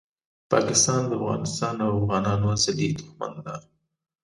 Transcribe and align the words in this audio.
پاکستان 0.51 1.01
دافغانستان 1.11 1.75
او 1.85 1.91
افغانانو 1.99 2.47
ازلي 2.55 2.87
دښمن 2.97 3.33
ده 3.45 3.55